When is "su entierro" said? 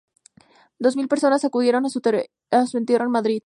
2.65-3.05